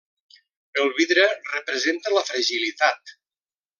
[0.83, 3.15] El vidre representa la fragilitat.